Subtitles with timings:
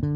[0.00, 0.06] 各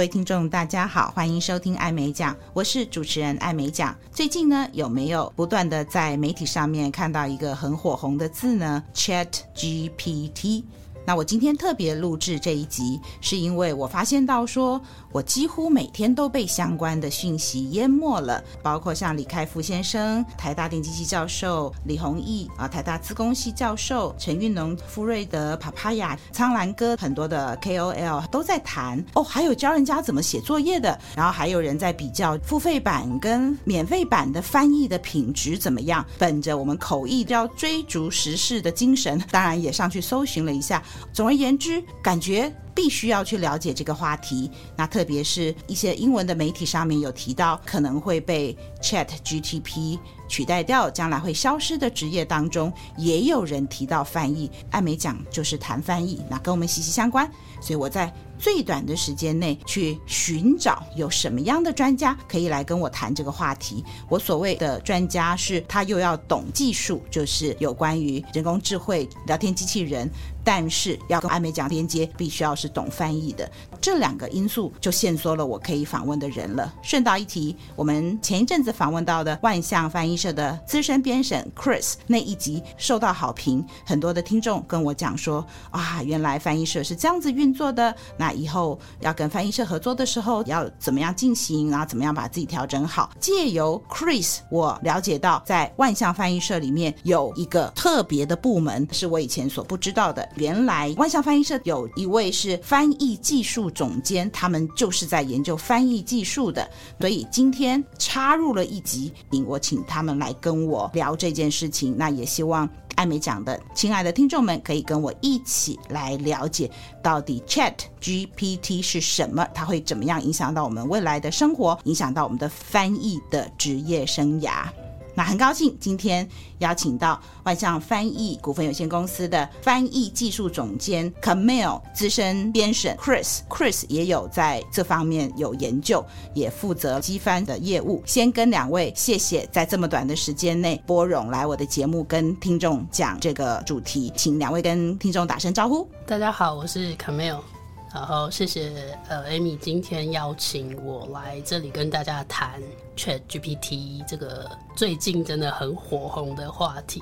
[0.00, 3.96] 位听众，大家好，欢迎收听艾美奖，我是主持人艾美奖。
[4.10, 10.64] 最近呢，有没有不断的在媒体上面看到一个很火红的字呢？Chat GPT。
[11.06, 14.80] 那我今天特别录制这一集，是因为我发现到说，
[15.14, 36.04] 我几乎每天都被相关的讯息淹没了，包括像李开复先生、台大电机系教授李宏毅啊，台大资工系教授陈运农、傅瑞德、帕帕亚、苍兰哥，很多的 KOL 都在谈哦，还有教人家怎么写作业的，然后还有人在比较付费版跟免费版的翻译的品质怎么样。
[36.18, 40.82] 本着我们口译要追逐时事的精神，当然也上去搜寻了一下。
[41.12, 44.50] 总而言之，感觉必须要去了解这个话题。
[44.76, 54.50] 那特别是一些英文的媒体上面有提到可能会被 Chat GTP 取代掉，将来会消失的职业当中，也有人提到翻译。
[54.70, 57.30] 艾美奖就是谈翻译，那跟我们息息相关。
[57.60, 63.82] 所以我在最短的时间内去寻找有什么样的专家可以来跟我谈这个话题。
[64.08, 70.10] 我所谓的专家是，他又要懂技术，就是有关于人工智慧、聊天机器人，
[70.44, 73.50] 但是要跟艾美奖连接，必须要是懂翻译的。
[73.80, 76.72] 这两个因素就限缩了我可以访问的人了。
[76.82, 93.10] 顺道一提，我们前一阵子访问到的万象翻译社的资深编审 Chris 那一集受到好评，很多的听众跟我讲说啊，原来翻译社是这样子运作的，那以后要跟翻译社合作的时候要怎么样进行，然后怎么样把自己调整好。
[93.20, 100.26] 借由 Chris，我了解到在万象翻译社里面有一个特别的部门，是我以前所不知道的。
[100.36, 106.68] 原来万象翻译社有一位是翻译技术总监，他们就是在研究翻译技术的。
[107.00, 109.12] 所以今天插入了一集，
[109.46, 111.96] 我请他们来跟我聊这件事情。
[111.96, 112.68] 那也希望。
[112.96, 116.70] 艾美奖的亲爱的听众们，可以跟我一起来了解
[117.02, 124.68] 到底 Chat GPT 是什么，它会怎么样影响到我们未来的生活，影响到我们的翻译的职业生涯。
[125.14, 136.04] 那很高兴今天邀请到万象翻译股份有限公司的翻译技术总监 Camille 资深编审 Chris，Chris 也有在这方面有研究，
[136.34, 138.02] 也负责机翻的业务。
[138.04, 145.88] 先跟两位谢谢，在这么短的时间内拨冗来我的节目跟听众讲这个主题，请两位跟听众打声招呼。
[146.06, 147.53] 大家好，我是 Camille。
[147.94, 152.60] 然后谢谢呃，Amy 今天邀请我来这里跟大家谈
[152.96, 157.00] Chat GPT 这个最近真的很火红的话题。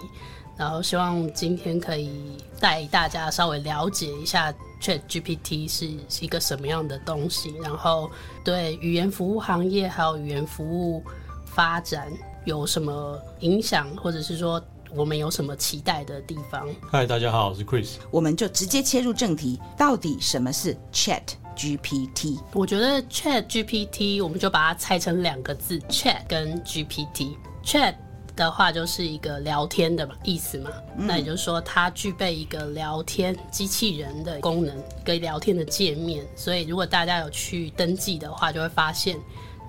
[0.55, 5.89] 然后希望今天可以带大家稍微了解一下 Chat GPT 是
[6.23, 8.11] 一个什么样的东西，然后
[8.45, 11.03] 对语言服务行业还有语言服务
[11.47, 12.13] 发展
[12.45, 14.63] 有什么影响，或者是说。
[14.95, 16.69] 我们有什么期待的地方？
[16.91, 17.93] 嗨，大家好，我是 Chris。
[18.11, 21.23] 我们就直接切入正题，到底什么是 Chat
[21.57, 22.39] GPT？
[22.53, 27.37] 我觉得 Chat GPT，我们就把它拆成两个字：Chat 跟 GPT。
[27.65, 27.95] Chat
[28.37, 36.23] 的话就是一个聊天的意思嘛，嗯、那也就是说它具备一个聊天机器人的功能，一个聊天的界面。
[36.37, 39.19] 所以如果大家有去登记的话，就会发现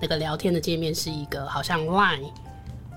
[0.02, 2.30] 那个聊天的界面是一个好像 Line。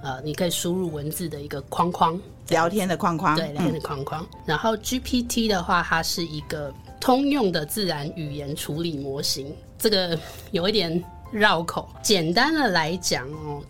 [0.07, 4.23] 呃，你可以输入文字的一个框框，聊天的框框，对，聊天的框框。
[4.23, 10.17] 嗯、然后 GPT 的话，它是一个通用的自然语言处理模型，这个
[10.51, 11.89] 有一点绕口。
[12.01, 13.61] 简单的来讲哦，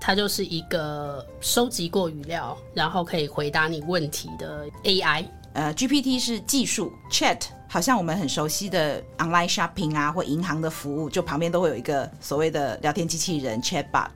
[0.00, 5.24] 它就是一个收集过语料，然后可以回答你问题的 AI。
[5.52, 7.38] 呃，GPT 是技术，Chat
[7.68, 14.10] 好像我们很熟悉的 online shopping 啊，或银行的服务，就旁边都会有一个所谓的聊天机器人 Chatbot。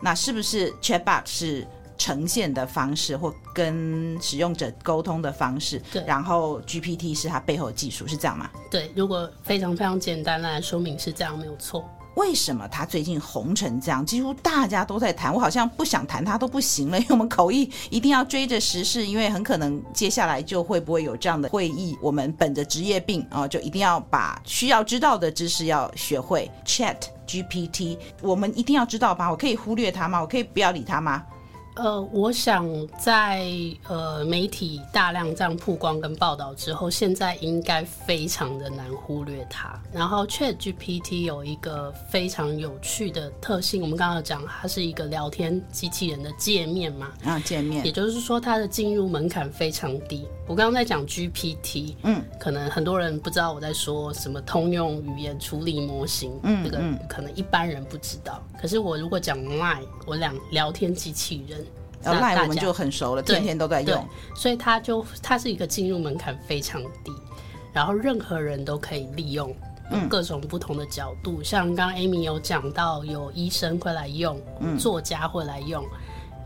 [0.00, 1.66] 那是不是 Chatbot 是
[1.96, 5.82] 呈现的方式或跟使用者沟通的方式？
[5.92, 6.04] 对。
[6.06, 8.48] 然后 GPT 是它背后的技术，是这样吗？
[8.70, 11.88] 对，如果非常非常简单来说明是这样，没有错。
[12.14, 14.04] 为什么它最近红成这样？
[14.04, 16.98] 几乎大家都在谈，我好像不想谈它都不行了。
[16.98, 21.96] 因为我们口译一定要追着时事，因为很可能接下来就会不会有这样的会议。
[22.02, 26.50] 我们本着职业病啊，就一定要把需要知道的知识要学会。
[26.64, 26.96] Chat
[27.28, 29.30] GPT，我们一定要知道吧？
[29.30, 30.20] 我可以忽略它吗？
[30.20, 31.22] 我可以不要理它吗？
[31.76, 32.66] 呃，我想
[32.98, 33.46] 在
[33.86, 39.80] 呃媒体大量这样曝光跟报道之后，现在应该非常的难忽略它。
[39.92, 50.26] 然后 ChatGPT 有一个非常有趣的特性，我们刚刚讲它是一个聊天机器人的界面嘛，啊，界面，也就是说它的进入门槛非常低。
[50.48, 58.42] 我刚刚在讲 GPT，嗯，可能很多人不知道我在说什么通用语言处理模型，嗯，这个可能一般人不知道。
[58.58, 61.62] 可是我如果讲 Line，我讲聊天机器人，
[62.02, 64.02] 然后 Line 我们就很熟了，天天都在用，
[64.34, 67.12] 所以它就它是一个进入门槛非常低，
[67.70, 69.54] 然后任何人都可以利用，
[70.08, 75.84] 各种不同的角度，嗯、像刚刚 Amy 有讲到，有医生会来用，嗯、作家会来用。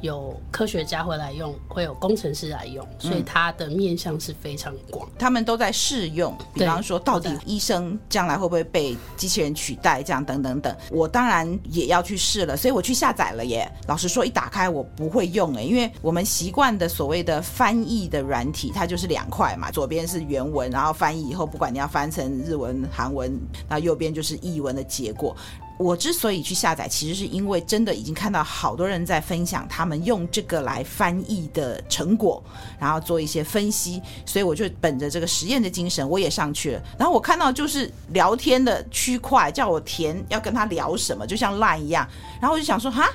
[0.02, 5.08] 有科学家会来用，会有工程师来用，所以它的面向是非常广。
[5.18, 10.76] 他们都在试用，比方说，到底医生将来会不会被机器人取代，这样等等等。
[10.90, 13.70] 我当然也要去试了，所以我去下载了耶。
[13.86, 25.36] 老实说，一打开我不会用诶，因为我们习惯的所谓的翻译的软体，它就是两块嘛，左边是原文，然后翻译以后，不管你要翻成日文、韩文，那右边就是译文的结果。
[25.82, 32.42] 我之所以去下载，其实是因为真的已经看到好多人在分享他们用这个来翻译的成果，
[32.78, 36.82] 然后做一些分析，所以我就本着这个实验的精神，我也上去了。
[36.98, 42.08] 然后我看到就是聊天的区块，叫我填要跟他聊什么，就像 Line 一样，
[42.40, 43.08] 然后我就想说，哈。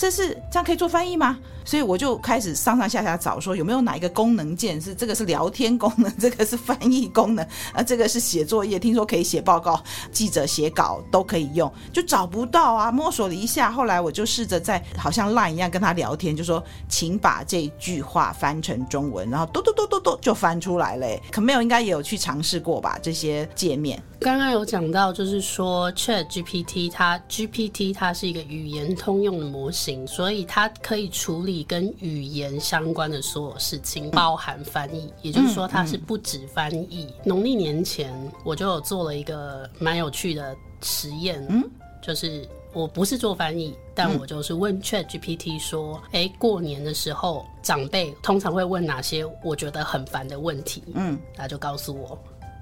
[0.00, 1.36] 这是这样可以做翻译吗？
[1.68, 9.78] 所以我就开始上上下下找，说有没有哪一个功能键是这个是聊天功能，这个是翻译功能，啊，这个是写作业，听说可以写报告，
[10.10, 12.90] 记者写稿都可以用，就找不到啊。
[12.90, 21.06] 摸索了一下，后来我就试着在好像 Line 一样跟他聊天，就说请把这句话翻成中文，然后嘟嘟嘟嘟嘟就翻出来了。
[21.30, 22.98] 可没有应该也有去尝试过吧？
[23.02, 24.02] 这些界面。
[24.20, 35.12] 刚刚有讲到，就是说 Chat GPT 它 GPT 它是一个语言通用的模型，所以它可以处理跟语言相关的所有事情，包含翻译。
[35.22, 37.12] 也就是说，它是不止翻译。
[37.24, 38.12] 农历年前
[38.44, 41.62] 我就有做了一个蛮有趣的实验，嗯，
[42.02, 50.82] 就是我不是做翻译，但我就是问 Chat GPT 说，哎，过年的时候长辈通常会问哪些我觉得很烦的问题？
[50.94, 52.18] 嗯，他就告诉我。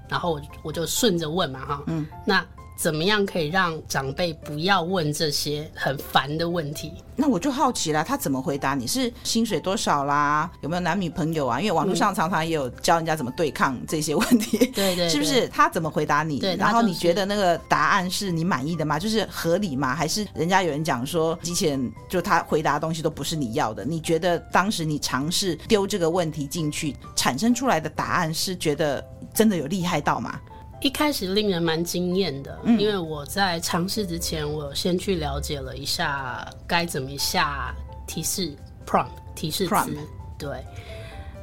[0.09, 2.45] 然后我我就顺着问嘛，哈，嗯，那
[2.77, 6.93] 怎么样可以让长辈不要问这些很烦的问题？
[7.15, 8.85] 那我就好奇了，他怎么回答你？
[8.85, 10.49] 是薪水多少啦？
[10.61, 11.59] 有没有男女朋友啊？
[11.59, 15.47] 因为网络上常常也有教人家怎么对抗这些问题，对，对对，是不是？
[15.47, 16.39] 他怎么回答你？
[16.39, 18.99] 对，然后你觉得那个答案是你满意的吗？
[18.99, 19.95] 就是合理吗？
[19.95, 23.83] 还是人家有人讲说机器人就他回答的东西都不是你要的？
[23.83, 29.03] 你觉得当时你尝试丢这个问题进去，产生出来的答案是觉得？
[29.33, 30.39] 真的有厉害到吗？
[30.81, 37.73] 一开始令人蛮惊艳的，嗯、因为我在尝试之前，我先去了解了一下该怎么下
[38.05, 39.97] 提示 prompt 提示词
[40.37, 40.63] 对，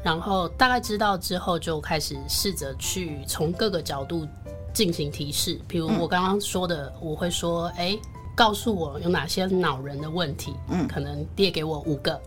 [0.05, 4.27] 然后大概知道之后，就开始试着去从各个角度
[4.73, 5.61] 进行提示。
[5.67, 7.99] 比如我刚刚说的，嗯、我会说：“哎，
[8.37, 12.21] 告诉我有哪些恼人的问题？”嗯，可能列给我五个。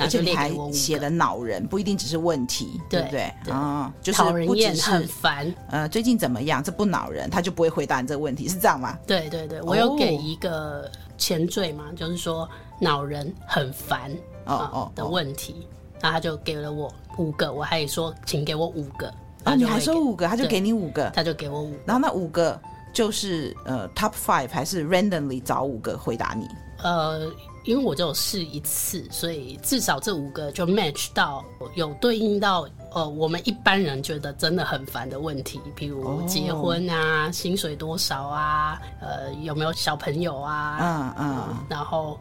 [0.00, 3.52] 而且你还写了恼人，不一定只是问题，对，对不对？
[3.52, 5.54] 啊、嗯，就是不只是很烦。
[5.68, 6.62] 呃，最近怎么样？
[6.62, 8.98] 这不恼人，他就不会回答你这个问题，是这样吗？
[9.06, 12.48] 对对对，我有给一个前缀嘛，哦、就是说
[12.80, 14.10] 恼人很烦
[14.46, 15.66] 哦哦的问题，
[16.00, 19.06] 然后他就给了我五个，我还说请给我五个，
[19.44, 22.58] 啊、哦，你还说五个，他就给你五个，他就给我五个，然后那五个
[22.92, 26.48] 就是呃 top five 还是 randomly 找五个回答你？
[26.82, 27.30] 呃。
[27.64, 37.32] 因为我就试一次，所以至少这五个就 match 到有对应到呃我们一般人觉得真的很烦的问题，比如结婚啊、oh.
[37.32, 42.18] 薪水多少啊、呃有没有小朋友啊，嗯嗯，嗯然后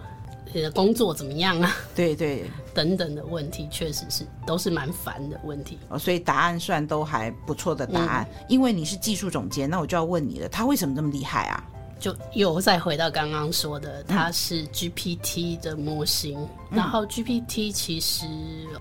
[0.52, 1.72] 你的工作怎么样啊？
[1.96, 5.78] 对对，等等的问题，确实是都是蛮烦的问题。
[5.90, 8.28] 哦，所以答案算都还不错的答案。
[8.30, 11.64] 嗯、因为你是技术总监，那我就要问你了，他为什么这么厉害啊？
[12.00, 16.40] 就又再回到刚刚说的，它是 GPT 的模型，
[16.72, 18.26] 嗯、然后 GPT 其实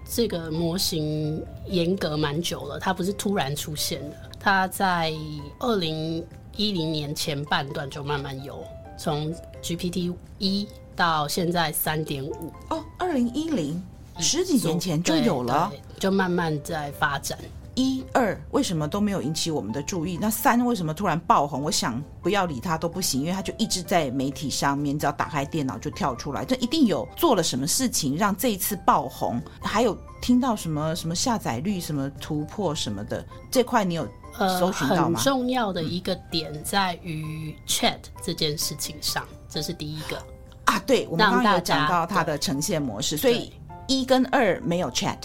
[0.09, 5.13] 这个模型严格蛮久了，它不是突然出现的，它在
[5.59, 6.25] 二零
[6.57, 8.65] 一零年前半段就慢慢有，
[8.97, 12.53] 从 GPT 一到现在三点五。
[12.71, 13.83] 哦，二零一零
[14.19, 17.39] 十几年前就有了，就慢慢在发展。
[17.79, 20.19] 一二为什么都没有引起我们的注意？
[20.21, 21.63] 那三为什么突然爆红？
[21.63, 29.41] 我想不要理他都不行，因为他就一直在媒体上面，只要打开电脑就跳出来，这一定有做了什么事情让这一次爆红。
[29.63, 35.11] 还有听到什么什么下载率什么突破什么的这块，你有搜寻到吗？
[35.11, 40.21] 呃，很重要的一个点在于 Chat 这件事情上，这是第一个
[40.65, 40.81] 啊。
[40.85, 43.53] 对，我们刚刚有讲到它的呈现模式，所以
[43.87, 45.19] 一跟二没有 Chat。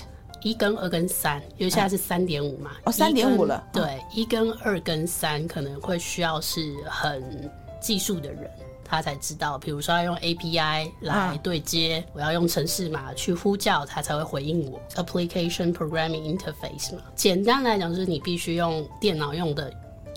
[0.43, 2.71] 一跟二跟三，因为现在是三点五嘛。
[2.83, 3.63] 哦，三点五了。
[3.71, 7.49] 对，一跟二跟三可能会需要是很
[7.81, 8.49] 技术的人，
[8.83, 14.79] 他才知道，比如说要用 API 来对接，嗯、我要用程式码去呼叫，他才会回应我。
[14.95, 19.73] Application Programming Interface 嘛，简单来讲就是你必须用电脑用的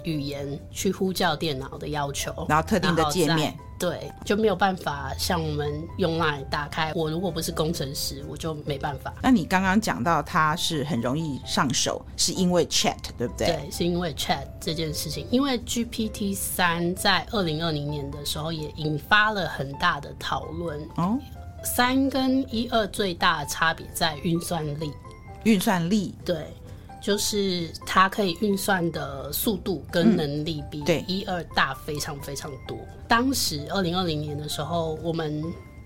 [0.06, 3.54] 语言去呼叫电脑的要求，然后特定的界面。
[3.78, 6.92] 对，就没有办法像我们用 Line 打开。
[6.94, 9.12] 我如果不是工程师，我就没办法。
[9.22, 13.48] 那你刚刚讲到它是很容易上手，是因为 Chat 对不对？
[13.48, 15.26] 对，是因为 Chat 这件事情。
[15.30, 20.80] 因为 GPT 三在二零二零年的时候也引发了很大的讨论。
[20.96, 21.18] 哦，
[21.62, 24.90] 三跟一二最大的差别在运算力。
[25.44, 26.46] 运算力，对。
[27.06, 32.76] 就是它可以运算的速度跟能力比一二大非常非常多。
[32.76, 35.40] 嗯、当时二零二零年的时候，我们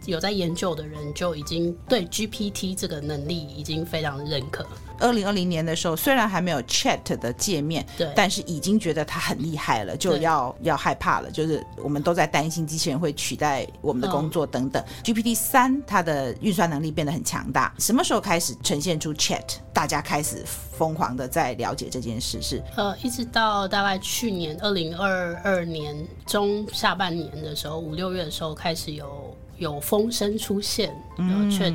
[0.06, 4.66] 有在研究的人就已经对 GPT 这个能力已经非常认可。
[4.98, 11.30] 二零二零年的时候，虽然还没有 Chat 的界面，对，但是已经觉得它很厉害了，就要要害怕了。
[11.30, 14.82] 就是我们都在担心机器人会取代我们的工作等等。
[14.86, 19.40] 嗯、GPT 三它的运算能力变得很强大，什么时候开始呈现出 Chat？
[19.72, 29.34] 大家开始疯狂的在了解这件事，是呃，一直到大概去年二零二二年中下半年的时候，五六月的时候开始有。
[29.60, 31.72] 有风声出现，嗯，却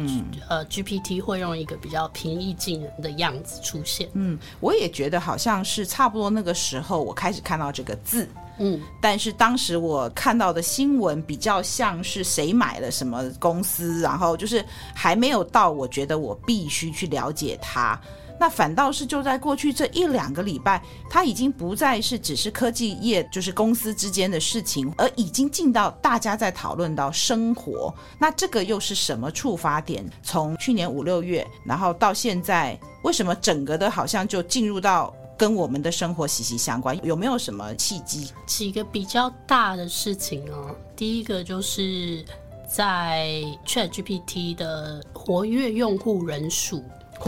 [0.50, 4.10] 呃，GPT 会用一个比较平易近人的样子出现。
[4.13, 8.27] 嗯，我也觉得好像是差不多那个时候，我开始看到这个字。
[8.58, 18.00] 嗯，但是当时我看到的新闻比较像是谁买了什么公司，然后就是还没有到我觉得我必须去了解它。
[18.39, 27.94] 那反倒是就在过去这一两个礼拜，它已经不再是只是科技业，就是公司之间的事情，而已经进到大家在讨论到生活。
[28.20, 30.06] 那这个又是什么触发点？
[30.22, 36.98] 从去年五六月，然后到现在，为什么整个的好像就进入到跟我们的生活息息相关？
[37.06, 38.32] 有没有什么契机？
[38.46, 40.75] 几个比较大的事情哦。
[40.96, 42.24] 第一个就是
[42.68, 46.84] 在 ChatGPT 的活跃用户人数。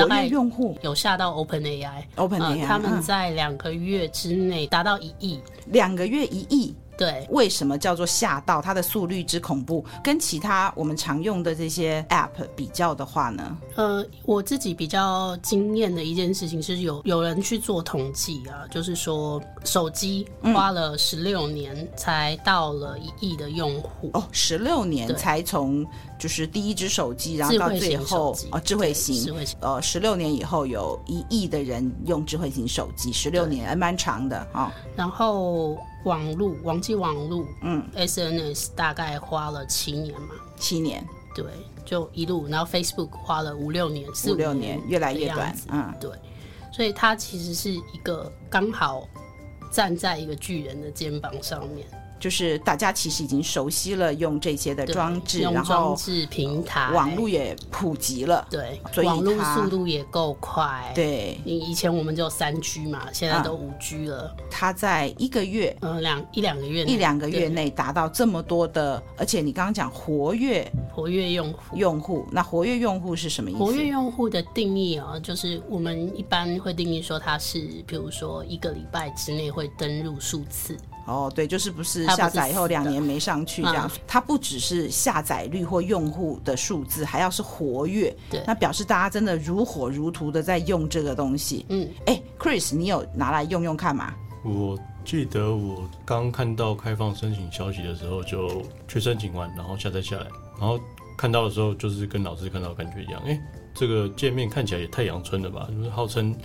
[0.06, 0.78] 活跃用户。
[0.82, 6.76] 有下到 OpenAI，OpenAI，他们在两个月之内达到一亿，两个月一亿。
[6.98, 8.60] 对，为什么叫做吓到？
[8.60, 13.56] 它的速率之恐怖，跟其他我们常用的这些 App 比较的话呢？
[13.76, 25.86] 呃，我自己比较惊艳的一件事情是有有人去做统计啊，就是说手机花了十六年才到了一亿的用户、嗯、哦，十六年才从
[26.18, 34.72] 就是第一只手机，然后到最后哦，智慧型，智慧型呃，十六年以后有一亿的人用智慧型手机，十六年还蛮长的啊、哦。
[34.96, 35.78] 然后。
[36.04, 41.06] 网络，网际网络，嗯，SNS 大概花了七年嘛，七年，
[41.36, 41.44] 对，
[41.84, 46.10] 就一路，然后 Facebook 花了五六年，四五六年，越来越短，嗯，对，
[46.72, 49.06] 所以它其实是一个刚好
[49.70, 51.86] 站在一个巨人的肩膀上面。
[52.20, 60.92] 就是大家其实已经熟悉了用这些的装置，然后装置平台，网络也普及了，对，所以网络速度也够快。
[60.96, 64.36] 对，你以前我们就三 G 嘛，现在都五 G 了。
[64.50, 73.60] 它在一个月，嗯，两一两个月，一两个月内达到这么多的，而且你刚刚讲活跃活跃用户，用户，那活跃用户是什么意思？
[73.60, 80.76] 活跃用户的定义啊，就是我们一般会定义说它是，比如说一个礼拜之内会登录数次。
[81.08, 91.66] 哦，对，就是不是下载以后两年没上去这样，它不只是下载率或用户的数字，还要是活跃，对，那表示大家真的如火如荼的在用这个东西。
[91.70, 94.14] 嗯，哎，Chris，你有拿来用用看吗？
[94.44, 100.28] 我记得我刚看到开放申请消息的时候，就去申请完，然后下载下来，
[100.60, 100.80] 然后
[101.18, 103.42] 看到的时候，就是跟老师看到的感觉一样，哎，
[103.74, 105.68] 这个界面看起来也太阳春了吧？
[105.72, 106.36] 就是号称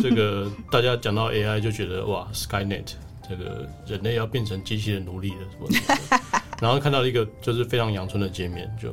[0.00, 2.92] 这个 大家讲到 AI 就觉得哇，Skynet。
[3.28, 6.20] 这个人类要变成机器人奴隶了什么的，
[6.60, 8.90] 然后看到一个就是非常阳春的界面，就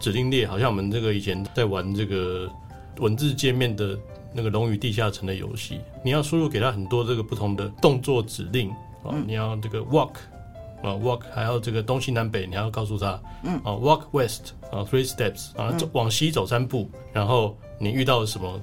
[0.00, 2.50] 指令列，好像我们这个以前在玩这个
[2.98, 3.98] 文字界面的
[4.32, 8.70] 那个《龙与地下城》的游戏，你要输入给他很多这个不同的动作指令
[9.02, 10.12] 啊，你要这个 walk
[10.82, 13.54] 啊 walk，还要这个东西南北，你还要告诉他，嗯。
[13.64, 18.60] 啊 walk west 啊 three steps 啊走往西走三步，然后你遇到了什么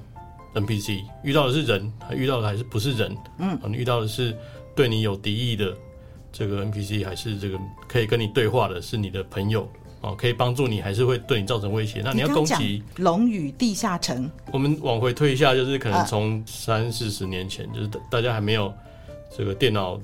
[0.54, 3.16] NPC，遇到的是人，还遇到的还是不是人？
[3.38, 3.50] 嗯。
[3.56, 4.36] 啊，你遇到的是。
[4.74, 5.76] 对你有敌意的
[6.32, 9.68] 这个 NPC，还是这个可以跟你对话的，是你的朋友
[10.00, 12.00] 哦，可以帮助你，还是会对你造成威胁？
[12.04, 14.24] 那你要攻击《龙与地下城》。
[14.52, 18.72] 我们往回推一下，就是可能从三四十年前，就是大家还没有
[19.36, 20.00] 这个电脑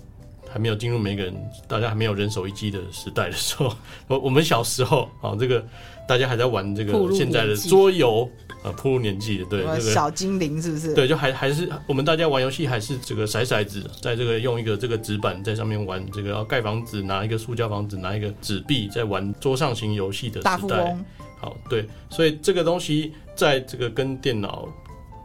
[0.50, 1.34] 还没有进入每个人
[1.66, 3.74] 大家还没有人手一机的时代的时候，
[4.06, 5.64] 我我们小时候啊，这个
[6.06, 8.30] 大家还在玩这个现在的桌游
[8.68, 10.94] 啊，步入年纪的对，这个小精灵是不是？
[10.94, 20.96] 对，就还还是我们大家玩游戏还是这个骰骰子，在这个用一个这个纸板在上面玩这个要盖房子，拿一个塑胶房子，拿一个纸币在玩桌上型游戏的时代。
[21.40, 24.68] 好，对，所以这个东西在这个跟电脑。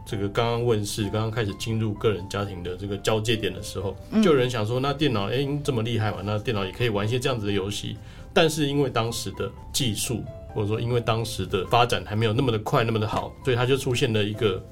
[0.06, 7.96] 这个刚刚问世，刚刚开始进入个人家庭的这个交界点的时候，就有人想说，那电脑哎这么厉害嘛，那电脑也可以玩一些这样子的游戏。
[8.30, 10.22] 但是因为当时的技术，
[10.54, 14.62] 或者说因为当时的发展还没有那么的快，那么的好，所以它就出现了一个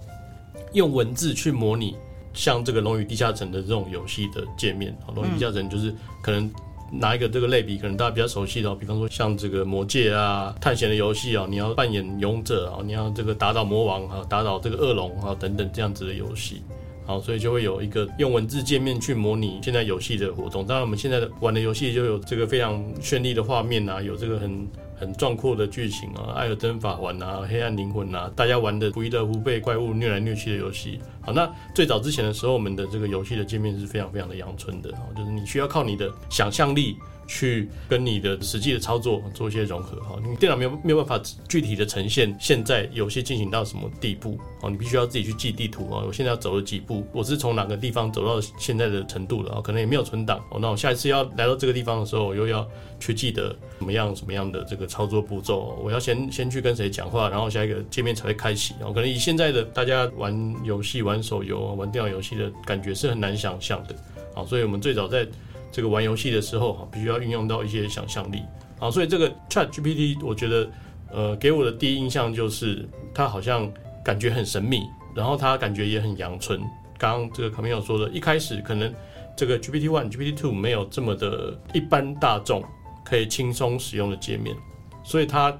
[0.72, 1.96] 用文字去模拟
[2.32, 4.96] 像这个《龙与地下城》的这种游戏的界面。
[5.14, 6.50] 《龙与地下城》就是可能。
[6.94, 16.60] 拿一个这个类比，可能大家比较熟悉的，比方说像这个魔戒啊、探险的游戏啊，你要扮演勇者啊，你要这个打倒魔王啊，打倒这个恶龙啊等等这样子的游戏，
[17.06, 20.66] 好，所以就会有一个用文字界面去模拟现在游戏的活动。
[20.66, 24.68] 当然，我们现在的玩的游戏就有这个非常绚丽的画面啊，有这个很
[25.02, 31.00] 很壮阔的剧情啊，《艾尔登法环》啊，《黑暗灵魂》啊，大家玩的不亦乐乎，被怪物虐来虐去的游戏。
[31.20, 36.96] 好，那最早之前的时候，我们的这个游戏的界面是非常非常的阳春的，就是你需要靠你的想象力。
[37.34, 52.68] 去跟你的实际的操作做一些融合哈，你电脑没有没有办法具体的呈现现在游戏进行到什么地步哦，你必须要自己去记地图啊，我现在要走了几步，我是从哪个地方走到现在的程度了啊，可能也没有存档哦，那我下一次要来到这个地方的时候，我又要
[53.00, 63.94] 去记得怎么样什么样的这个操作步骤，我要先先去跟谁讲话，然后下一个界面才会开启哦，可能以现在的大家玩游戏、玩手游、玩电脑游戏的感觉是很难想象的
[64.34, 65.26] 啊，所以我们最早在。
[65.72, 68.42] 这个玩游戏的时候哈，必须要运用到一些想象力
[68.78, 70.70] 啊，所以这个 Chat GPT 我觉得，
[71.10, 73.72] 呃，给我的第一印象就是它好像
[74.04, 74.82] 感觉很神秘，
[75.16, 76.60] 然后它感觉也很阳春。
[76.98, 78.92] 刚刚这个卡米尔说的，一开始可能
[79.34, 82.62] 这个 GPT One、GPT Two 没有这么的一般大众
[83.02, 84.54] 可以轻松使用的界面，
[85.02, 85.58] 所以它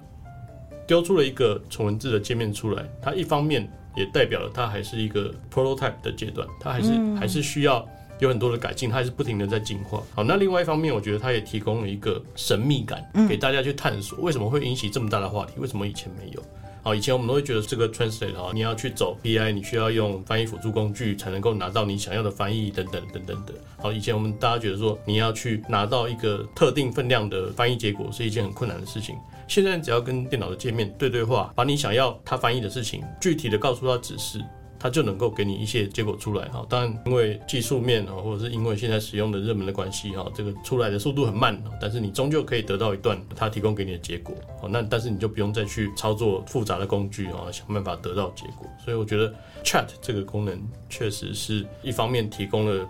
[0.86, 2.84] 丢出了一个纯文字的界面出来。
[3.00, 3.66] 它一方面
[3.96, 7.88] 也代表了它还是一个 prototype 的阶段，它还是还是需要。
[8.22, 10.00] 有很多的改进，它还是不停的在进化。
[10.14, 16.40] 好，那另外一方面，我觉得它也提供了一个神秘感，给大家去探索为什么会引起这么大的话题，为什么以前没有？
[16.84, 23.52] 好，以前我们都会觉得这个 translate 啊，你要去走 BI，你需要用翻译辅助工具才能够拿到你想要的翻译等等等等的。
[23.78, 29.16] 好，以前我们大家觉得说你要去拿到一个特定分量的翻译结果是一件很困难的事情。
[29.48, 34.40] 现在只要跟电脑的界面对对话，把你想要它翻译的事情具体的告诉它指示。
[34.82, 44.34] 它就能够给你一些结果出来哈，当然因为技术面啊，或者是因为现在使用的热门的关系哈，这个出来的速度很慢，但是你终究可以得到一段它提供给你的结果。
[44.60, 48.68] 好，那但是你就不用再去操作复杂的工具啊，想办法得到结果。
[48.84, 52.84] 所以我觉得 Chat 这个功能确实是一方面提供了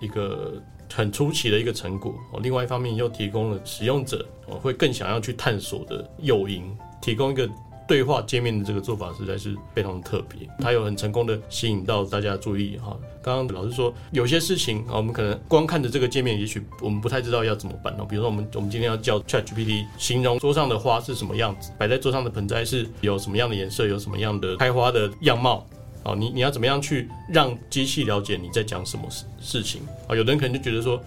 [0.00, 0.54] 一个
[0.90, 7.46] 很出奇的一个成果，另外一方面又提供了使用者会更想要去探索的诱因，提供一个。
[7.86, 12.96] 对话界面的这个做法实在是非常特别，它有很成功的吸引到大家注意哈。
[13.22, 18.06] 刚刚老师说有些事情啊，我们可能光看着这个界面，也许我们不太知道要怎么办哦。
[18.08, 25.66] 比如说我们我们今天要叫 ChatGPT 形容桌上的花是什么样子，摆在桌上的盆栽是有什么样的颜色，有什么样的开花的样貌
[26.02, 26.14] 啊？
[26.14, 30.16] 你你要怎么样去让机器了解你在讲什么事事情啊？
[30.16, 30.98] 有的人可能就觉得说，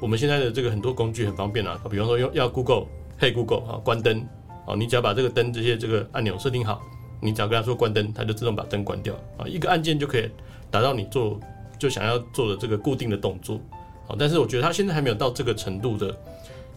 [0.00, 2.86] 我们现在的这个很多工具很方便啊，比方说用要 Google，
[3.18, 4.26] 嘿 Google 啊，关灯。
[4.70, 6.80] 哦，你只要把这个灯这些这个按钮设定好，
[7.20, 10.30] 你只要跟他说关灯，它就自动把灯关掉啊，一个按键就可以
[10.70, 11.40] 达到你做
[11.76, 13.60] 就想要做的这个固定的动作。
[14.06, 16.16] 好，但是我觉得他现在还没有到这个程度的，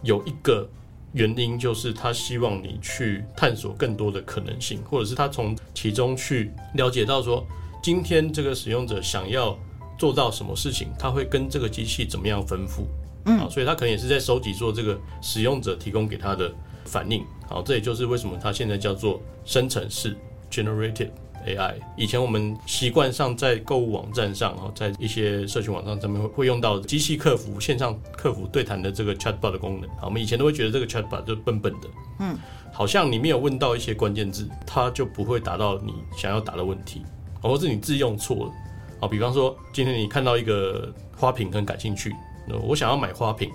[0.02, 0.68] 有一个
[1.12, 7.46] 原因就是他希望你去探索更多的可能性，或者是他从其中去了解到说，
[7.80, 9.56] 今天这个使用者想要
[9.96, 12.82] 做到什么事情，他会跟这个机器怎么样吩咐。
[13.26, 16.52] 嗯，所以他可能也是在收集做这个使用者提供给他的。
[16.84, 20.16] 反应好，这也就是为什么它现在叫做生成式
[20.50, 21.10] （generative
[21.46, 21.74] AI）。
[21.96, 29.88] 以前我们习惯上在购物网站上，然后，在一些社群网站上面会会用到机器客服、线上客服对谈的这个 chatbot 的功能。
[29.96, 31.88] 好，我们以前都会觉得这个 chatbot 就笨笨的，
[32.20, 32.38] 嗯，
[32.72, 37.02] 好像你没有问到一些关键字，它就不会达到你想要答的问题，
[37.42, 38.52] 或是你字用错了。
[39.00, 42.14] 好，比方说今天你看到一个花瓶很感兴趣，
[42.62, 43.50] 我想要买花瓶。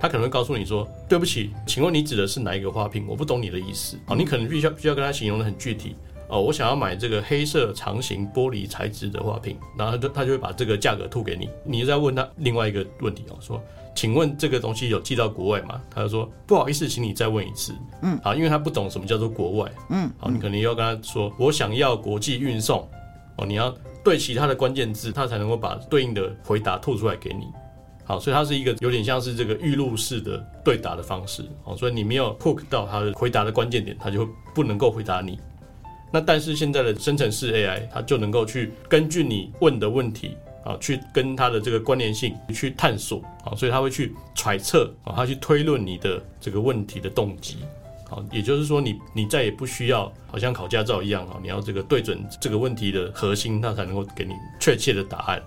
[0.00, 3.04] 他可能会告诉你说：“对不起，请问你指的是哪一个花瓶？
[3.06, 5.94] 我不懂你的意思。”哦，你可能必须要必须要跟他形容的很具体。
[6.28, 11.50] 哦，我想要买这个黑色长形玻璃材质的花瓶，然后他就他就会把这个价格吐给你。
[11.64, 13.60] 你再问他另外一个问题哦，说
[13.96, 19.72] ：“请问这个东西有寄到国外吗？”他就说：“不好意思，请你再问一次。”嗯，好，因为他不懂什么叫做国外。
[19.90, 22.88] 嗯，好，你可能要跟他说：“我想要国际运送。”
[23.36, 27.46] 哦，你要对其他的关键字，他才能够把对应的回答吐出来给你。
[28.10, 31.44] 好，所以它是一个有点像是这个预录式的对答的方式。
[31.62, 35.38] 好，所以你没有 hook 到它的回答的关键点，它就不能够回答你。
[36.10, 47.58] 那但是现在的生成式 AI，它就能够去根据你问的问题啊，去跟它的这个关联性去探索啊，所以它会去揣测啊，它去推论你的这个问题的动机。
[48.08, 55.40] 好，也就是说你，你你再也不需要好像考驾照一样啊，你要这个对准这个问题的核心，它才能够给你确切的答案。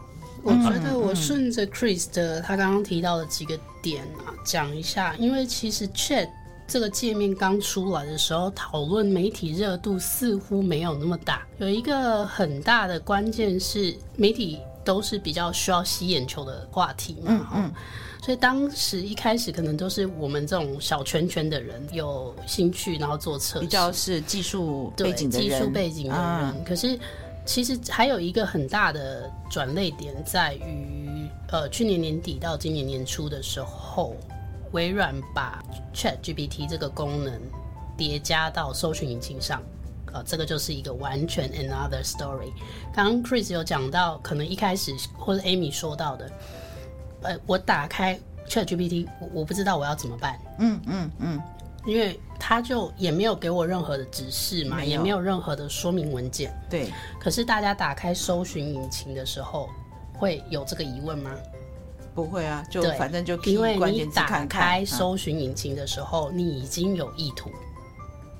[0.43, 6.29] 我觉得我顺着 Chris 的他刚刚提到的几个点啊讲一下，因为其实 Chat
[6.67, 11.45] 这个界面刚出来的时候，讨论媒体热度似乎没有那么大。
[11.57, 17.27] 有一个很大的关键是，媒体都是比较需要吸眼球的话题嘛。
[17.27, 17.73] 嗯嗯。
[18.21, 26.53] 所以当时一开始可能都是我们这种小圈圈的人有兴趣，然后做测试，比较是技术背景的人，技术背景的人。
[26.55, 26.97] 嗯、可是
[27.45, 34.15] 其实还有一个很大的转捩点在于，呃，去年年底到今年年初的时候，
[34.71, 37.39] 微软把 ChatGPT 这个功能
[37.97, 39.61] 叠加到搜寻引擎上，
[40.13, 42.51] 呃，这个就是一个完全 another story。
[42.93, 46.31] 刚刚 Chris 有讲到，可能一开始或者 Amy 说到的。
[47.23, 50.39] 呃，我打开 ChatGPT，我我不知道我要怎么办。
[50.59, 51.41] 嗯嗯嗯，
[51.85, 56.53] 因为他就也没有给我任何的指示嘛，没也没有任何的说明文件。
[56.69, 56.91] 对。
[57.19, 59.69] 可是大家打开搜寻引擎的时候，
[60.13, 61.31] 会有这个疑问吗？
[62.15, 67.49] 不会啊，就反正就因为你打开搜寻引擎的时候，嗯、你已经有意图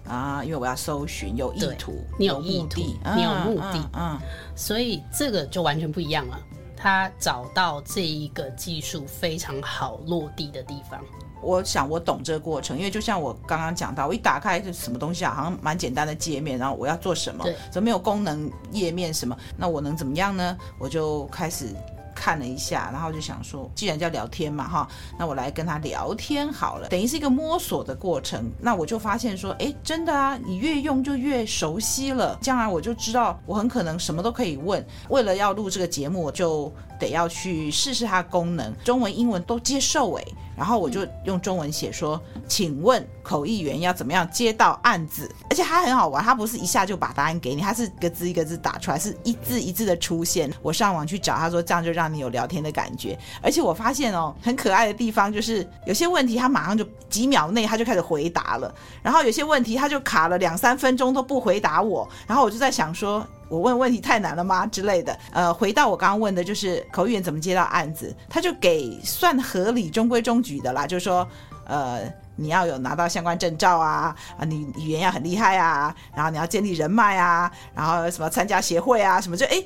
[0.07, 2.81] 啊，因为我要搜寻有意图，你有意图，
[3.15, 4.19] 你有目的，嗯，嗯，
[4.55, 6.39] 所以这个就完全不一样了。
[6.77, 11.03] 他找到这一个技术非常好落地的地方。
[11.43, 19.37] 我想我懂这个过程，因为就像我刚刚讲到，我一打开是什么东西啊，好像蛮简单的界面，然后我要做什么，怎么没有功能页面什么？
[19.57, 20.57] 那我能怎么样呢？
[20.79, 21.67] 我就开始。
[22.15, 28.49] 看了一下，然后就想说，既然叫聊天嘛，哈，那我来跟他聊天好了，等于是一个摸索的过程。
[28.61, 32.37] 那我就发现说，哎，真的啊，你越用就越熟悉了。
[32.39, 34.85] 将来我就知道，我很可能什么都可以问。
[35.09, 40.23] 为了要录这个节目，我就得要去试试它功能，中文、英文都接受哎。
[40.55, 45.29] 然后我就用中文写说，请问口译员要怎么样接到案子？
[45.49, 50.51] 而且它很好玩，它不是一下就把答案给你，它是一个字一个字打出来，是一字一字的出现。
[50.61, 53.17] 我上网去找，他说这样就让你有聊天的感觉。
[53.41, 63.25] 而且我发现哦，很可爱的地方就是有些问题他马上就几秒内他就开始回答了，然后有些问题他就卡了两三分钟都不回答我，然后我就在想说。
[63.53, 65.15] 我问问题太难了吗之类的？
[65.31, 71.27] 呃，回到我刚刚问的，就是口译员怎么接到案子，他就给算合理、中规中矩的啦，就是说，
[71.67, 72.01] 呃，
[72.35, 79.63] 你要有拿到相关证照啊，啊，你语言要很厉害啊，然后你要建立人脉啊，然后什么参加协会啊，什么就哎，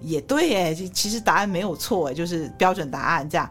[0.00, 3.46] 也对哎，其实答案没有错，就是标准答案这样。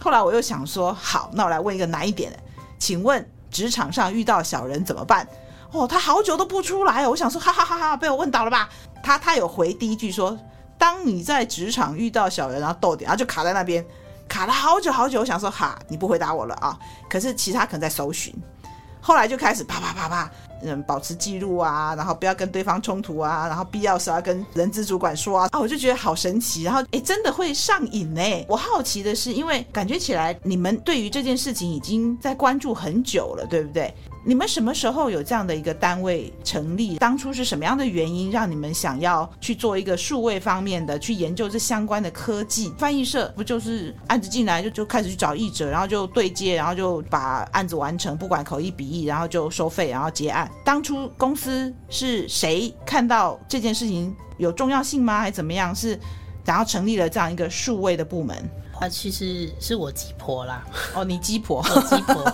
[0.00, 2.38] 后来我又想说，好，那我来问一个难一点的，
[2.78, 5.28] 请问职场上遇到小人怎么办？
[5.72, 8.68] 哦，他好久都不出来，我想说，哈哈哈哈，被我问倒了吧？
[9.06, 10.36] 他他有回第一句说，
[10.76, 13.86] 当你在职场遇到小人，然后逗点，然后就卡在那边，
[14.26, 15.20] 卡了好久好久。
[15.20, 16.76] 我想说，哈，你不回答我了啊？
[17.08, 18.34] 可是其他可能在搜寻，
[19.00, 20.28] 后来就开始啪啪啪啪，
[20.60, 26.64] 嗯，保持记录啊，然后不要跟对方冲突啊，然后必要时要跟人资主管说啊，啊，我就觉得好神奇。
[26.64, 28.20] 然后诶，真的会上瘾呢。
[28.48, 33.94] 我好奇的是，因为感觉起来你们对于这件事情已经在关注很久了，对不对？
[34.28, 36.96] 你们什么时候有这样的一个单位成立？
[36.96, 42.74] 当初是什么样的原因让你们想要去做一个数位方面的去研究这相关的科技？
[42.76, 50.50] 翻译社不就是案子进来就就开始去找译者，然后就对接，然后就把案子完成，不管口译笔译，然后就收费，然后结案。
[50.64, 55.20] 当初公司是谁看到这件事情有重要性吗？
[55.20, 55.72] 还是怎么样？
[55.72, 55.96] 是
[56.44, 58.36] 然后成立了这样一个数位的部门？
[58.80, 60.66] 啊，其实是我鸡婆啦。
[60.96, 62.24] 哦，你鸡婆，我鸡婆，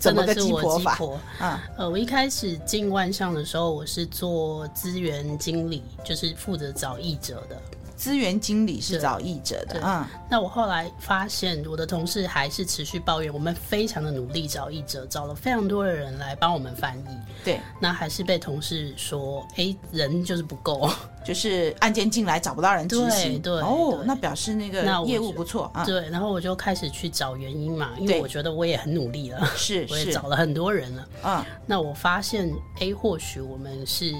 [0.00, 1.18] 真的是我鸡婆。
[1.38, 7.60] 啊，呃，我一开始进万象的时候，我是做资源经理，就是负责找译者的。
[7.96, 20.90] 资源经理是找译者的，嗯，那我后来发现，我的同事还是持续抱怨，我们非常的努力找译者，找了非常多的人来帮我们翻译，对，那还是被同事说，哎，人就是不够，
[21.24, 34.14] 就是案件进来找不到人执行，对，对，哦，那表示那个业务不错，嗯，对，然后我就开始去找原因嘛，因为我觉得我也很努力了，是， 我也找了很多人了，嗯，那我发现，哎，或许我们是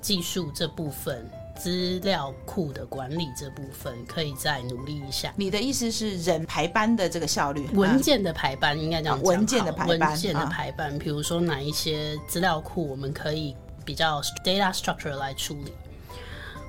[0.00, 1.24] 技术这部分。
[1.60, 5.30] 资料库的管理这部分可以再努力一下。
[5.36, 7.68] 你的意思是人排班的这个效率？
[7.74, 9.24] 文件的排班应该这样讲。
[9.24, 15.72] 文件的排班，文件的排班，比如说哪一些资料库我们可以比较 data structure 来处理，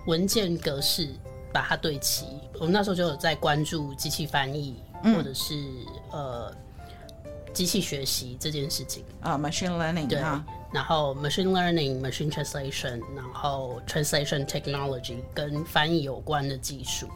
[0.07, 1.07] 文件格式
[1.53, 2.25] 把它对齐。
[2.59, 5.55] 我们那时候就有在关注机器翻译嗯、或者是
[6.11, 6.53] 呃
[7.53, 17.07] 机器学习这件事情啊、uh,，machine learning 对，啊，然后 machine learning、machine translation，然后 translation technology 跟翻译有关的技术。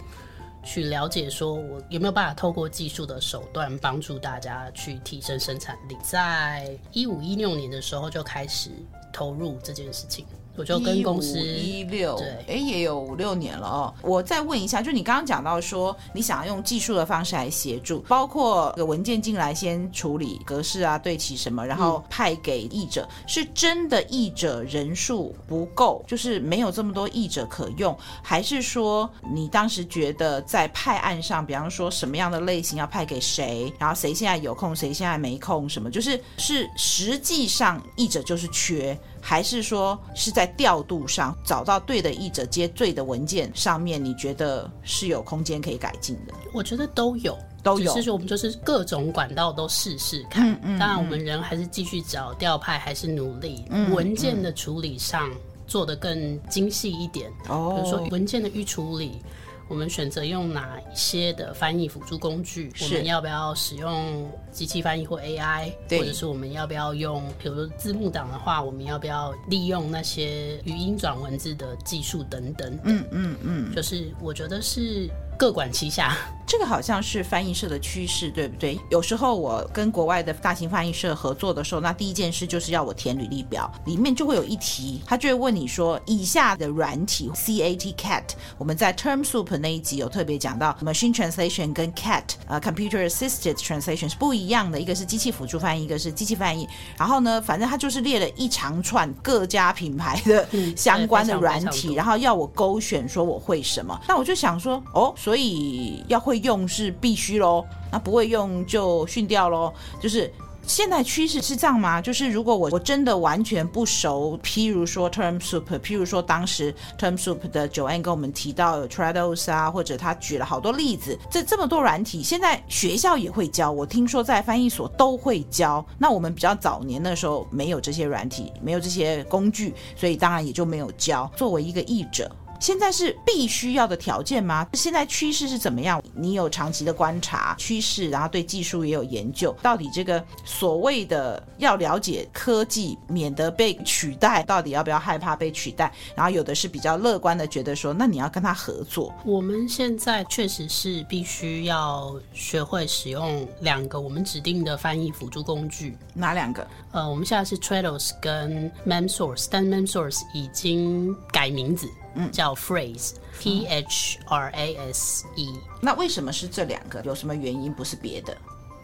[0.64, 5.96] 去了解，说我有没有办法透过技术的手段帮助大家去提升生产力。
[6.02, 8.72] 在一五一六年的时候就开始
[9.14, 10.26] 投入这件事情。
[10.56, 13.94] 我就跟公司一六，对，哎，也有五六年了哦。
[14.02, 38.98] 我再问一下，就你刚刚讲到说，你想要用技术的方式来协助，包括个文件进来先处理格式啊、对齐什么，然后派给译者，嗯、是真的译者人数不够，就是没有这么多译者可用，还是说你当时觉得在派案上，比方说什么样的类型要派给谁，然后谁现在有空，谁现在没空，什么，就是是实际上译者就是缺。
[39.28, 46.34] 还是说是在调度上找到对的译者接对的文件上面，你觉得是有空间可以改进的？
[46.54, 47.92] 我觉得都有，都有。
[47.92, 50.52] 只是说我们就是各种管道都试试看。
[50.52, 50.80] 嗯嗯。
[50.80, 53.66] 当然，我们人还是继续找调派，还是努力。
[53.72, 53.92] 嗯。
[53.92, 55.28] 文件的处理上
[55.66, 57.32] 做得更精细一点。
[57.50, 57.74] 哦。
[57.76, 59.24] 比如说文件的预处理。
[59.68, 62.72] 我们选择用哪一些的翻译辅助工具？
[62.82, 65.72] 我们要不要使用机器翻译或 AI？
[65.90, 72.82] 或者是我们要不要用，比如说字幕档的话，我们要不要利用那些语音转文字的技术等等等？
[72.86, 75.10] 嗯嗯嗯，就是我觉得是。
[75.38, 76.16] 各管齐下，
[76.48, 78.80] 这个好像是翻译社的趋势，对不对？
[78.90, 88.24] 有时候我跟国外的大型翻译社合作的时候，那第一件事就是要我填履历表，里面就会有一题，他就会问你说，以下的软体 CAT CAT，
[88.58, 96.68] 我们在 Term Soup 那一集有特别讲到，Machine Translation 跟 CAT 呃 Computer Assisted Translation 是不一样的，一个是机器辅助翻译，一个是机器翻译。
[96.98, 104.00] 然后呢，反正他就是列了一长串各家品牌的相关的软体，然后要我勾选说我会什么。
[104.08, 105.14] 那我就想说，哦。
[105.26, 109.74] 所以要会用是必须喽，那不会用就训掉喽。
[110.00, 110.32] 就是
[110.68, 112.00] 现在趋势是这样吗？
[112.00, 123.72] 就是如果我我真的完全不熟，譬如说 Term Soup，譬如说当时 Term Soup 的 Joanne 跟我们提到 Trados 啊，或者他举了好多例子，这这么多软体，现在学校也会教。
[123.72, 125.84] 我听说在翻译所都会教。
[125.98, 131.28] 那我们比较早年的时候没有这些软体，没有这些工具，所以当然也就没有教。
[131.36, 132.32] 作为一个译者。
[132.60, 134.68] 现在是必须要的条件吗？
[134.74, 136.02] 现在趋势是怎么样？
[136.14, 145.92] 你有长期的观察趋势，然后对技术也有研究，到底这个所谓的要了解科技，免得被取代，到底要不要害怕被取代？
[146.16, 149.14] 然后有的是比较乐观的，觉得说，那你要跟他合作。
[149.26, 155.98] 我们现在确实是必须要学会使用两个我们指定的翻译辅助工具。
[156.14, 156.66] 哪两个？
[156.92, 161.90] 呃，我们现在是 Trados 跟 MemSource，但 MemSource 已经改名字。
[162.16, 165.54] 嗯，叫 Phrase，P H R A S E。
[165.82, 167.02] 那为什么是这两个？
[167.04, 167.74] 有什么原因？
[167.74, 168.36] 不是别的？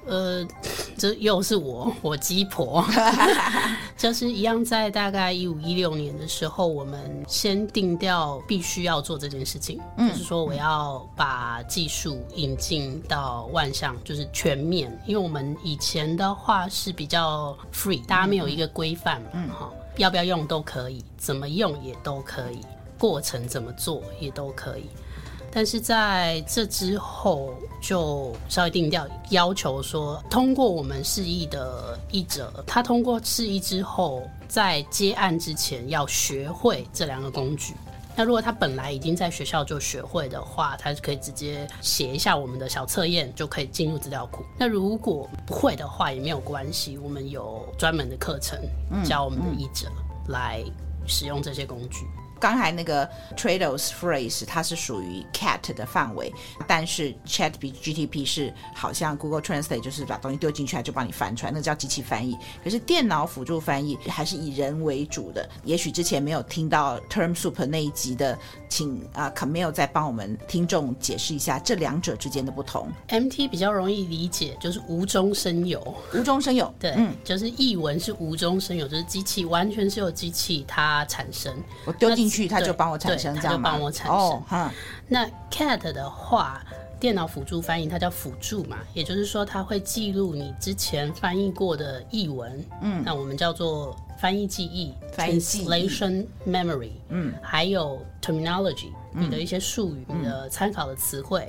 [0.08, 0.44] 呃，
[0.98, 2.84] 这又是我， 我鸡婆，
[3.96, 22.60] 就是一样，在大概一五一六年的时候，我们先定调必须要做这件事情，嗯，就是说我要把技术引进到万象，就是全面，因为我们以前的话是比较 free，大家没有一个规范嘛，嗯，哈，要不要用都可以，怎么用也都可以。
[23.02, 24.86] 过程怎么做也都可以，
[25.52, 37.74] 但是在这之后就稍微定调，要求说，通过我们示意的译者，他通过示意之后，在接案之前要学会这两个工具。
[38.16, 44.44] 那如果他本来已经在学校就学会的话，他就可以直接写一下我们的小测验，就可以进入资料库。
[44.60, 48.60] 那如果不会的话也没有关系，我们有专门的课程
[49.04, 49.88] 教我们的译者
[50.28, 50.64] 来
[51.08, 52.06] 使用这些工具。
[52.41, 56.34] 刚才那个 Trados Phrase 它是属于 CAT 的范围，
[56.67, 62.36] 但是 ChatGPT 是好像 Google Translate 就是把东西丢进去，它就帮你翻出来，那叫机器翻译。
[62.63, 65.47] 可是电脑辅助翻译还是以人为主的。
[65.63, 68.36] 也许之前没有听到 Term Soup 那一集的，
[68.67, 72.89] 请啊 Camille 再帮我们听众解释一下这两者之间的不同。
[73.10, 82.31] MT 比较容易理解，就是无中生有，无中生有，对，嗯，就是译文是无中生有，就是机器完全是由机器它产生，我丢进。
[82.32, 83.70] 去，他就帮我产生这样吗？
[83.70, 84.15] 就帮我产生。
[84.15, 84.72] 哦，哈。
[85.08, 86.63] 那 CAT 的话，
[87.00, 92.65] 电脑辅助翻译，它叫辅助嘛，也就是说，它会记录你之前翻译过的译文。
[92.82, 101.46] 嗯，那我们叫做翻译记忆，translation memory，嗯，还有 terminology，嗯你的一些术语，你的参考的词汇。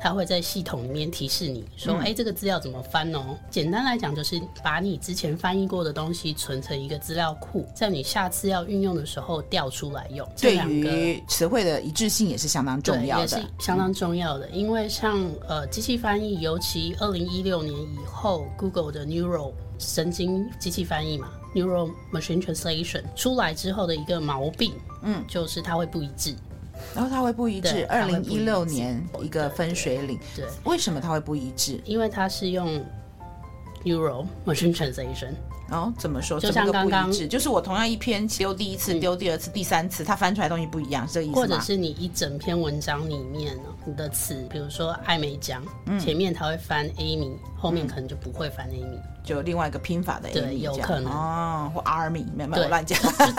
[0.00, 10.28] 它会在系统里面提示你说：“哎、嗯，这个资料怎么翻哦？”简单来讲，就是把你之前翻译过的东西存成一个资料库，在你下次要运用的时候调出来用。
[10.38, 14.46] 对于词汇的一致性也是相当重要的，也是相当重要的。
[14.48, 26.34] 嗯、因为像呃机器翻译，尤其二零一六年以后，Google 的 Neural 神经机器翻译嘛，Neural Machine Translation 出来之后的一个毛病，嗯，就是它会不一致。
[26.94, 27.86] 然后它会不一致。
[27.86, 31.80] 二零一六年一个分水岭，对，为什么它会不一致？
[31.84, 32.84] 因为它是用
[33.84, 35.34] Neural Machine Translation。
[35.70, 36.38] 哦，怎么说？
[36.38, 41.40] 就像刚刚，就是我同样一篇丢第一次、丢第二次、第三次，它翻出来的东西不一样，是这个意思吗？
[41.40, 45.62] 或者是你一整篇文章里面，你的词，比如说艾美奖，
[45.98, 48.98] 前面它会翻 Amy，后面可能就不会翻 Amy。
[49.24, 52.98] 就另外一个拼法的 Amy，对，有可能哦，或 Army，没有没有乱讲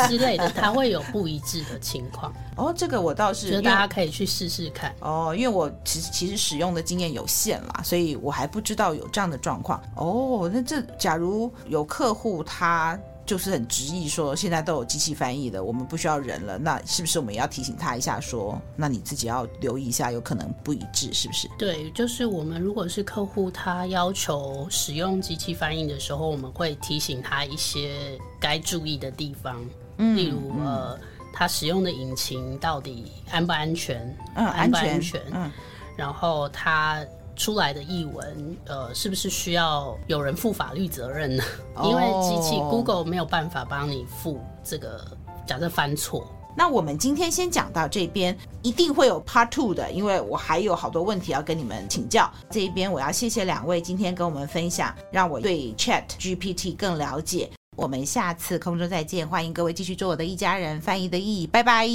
[0.10, 2.34] 之类的， 它会有不一致的情况。
[2.56, 4.92] 哦，这个我倒是，觉得大家可以去试试看。
[5.00, 9.80] 哦，因为我其实其实使用的经验有限啦，所以我还不知道有这样的状况。
[9.96, 13.00] 哦，那这假如有客户他。
[13.26, 16.60] 就是很执意说，现在都有机器翻译的，我们不需要人了。
[16.60, 21.50] 那是不是我们也要提醒他一下说，说那你自己要留意一下，有可能不一致，是不是？
[21.58, 29.60] 对，就是我们如果是客户，他要求使用机器翻译的时候，我们会提醒他一些该注意的地方，
[29.98, 30.96] 嗯、例如呃，
[31.34, 34.16] 他使用的引擎到底安不安全？
[34.36, 35.20] 嗯，安不安全？
[35.34, 35.52] 嗯，
[35.98, 37.04] 然后他。
[37.36, 41.44] 出来的译文，呃，是不是需要有人负法律责任呢？
[41.84, 45.06] 因为机器 Google 没有办法帮你负这个，
[45.46, 46.26] 假设犯错。
[46.58, 52.32] 那我们今天先讲到这边，一定会有 Part Two 的，因为我还有好多问题要跟你们请教。
[52.50, 57.50] 这一边我要谢谢两位今天跟我们分享，让我对 Chat GPT 更了解。
[57.76, 61.86] 我们下次空中再见，欢迎各位继续做我的一家人，翻译的译，拜拜。